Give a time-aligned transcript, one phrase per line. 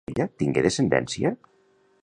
[0.03, 1.33] La parella tingué descendència?